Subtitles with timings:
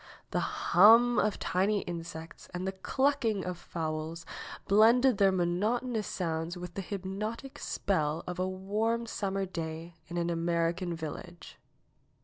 [0.31, 4.25] The hum of tiny insects and the clucking of fowls
[4.67, 10.31] blended their monotonous sounds with the hypnotic spell of a warm summer day in an
[10.31, 11.59] American village.